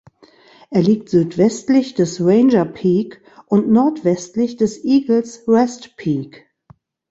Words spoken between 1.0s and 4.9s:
südwestlich des Ranger Peak und nordwestlich des